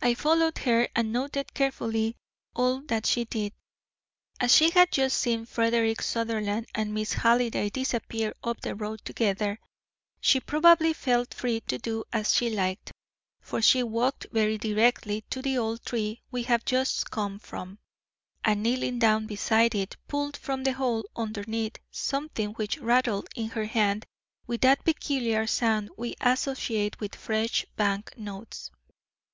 [0.00, 2.16] I followed her and noted carefully
[2.56, 3.52] all that she did.
[4.40, 9.60] As she had just seen Frederick Sutherland and Miss Halliday disappear up the road together,
[10.22, 12.92] she probably felt free to do as she liked,
[13.42, 17.78] for she walked very directly to the old tree we have just come from,
[18.42, 23.66] and kneeling down beside it pulled from the hole underneath something which rattled in her
[23.66, 24.06] hand
[24.46, 28.70] with that peculiar sound we associate with fresh bank notes.